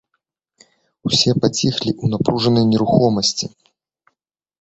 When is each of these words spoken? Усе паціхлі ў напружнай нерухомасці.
Усе 1.09 1.31
паціхлі 1.43 1.91
ў 1.91 2.05
напружнай 2.13 2.65
нерухомасці. 2.71 3.45